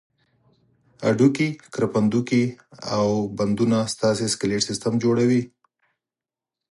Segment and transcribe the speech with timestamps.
[1.05, 2.43] هډوکي، کرپندوکي
[2.97, 3.07] او
[3.37, 5.41] بندونه ستاسې سکلېټ سیستم جوړوي.